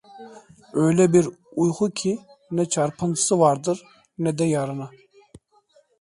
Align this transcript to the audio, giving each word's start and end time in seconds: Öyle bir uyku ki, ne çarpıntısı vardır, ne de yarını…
Öyle 0.73 1.13
bir 1.13 1.27
uyku 1.55 1.91
ki, 1.91 2.19
ne 2.51 2.69
çarpıntısı 2.69 3.39
vardır, 3.39 3.83
ne 4.17 4.37
de 4.37 4.43
yarını… 4.45 4.89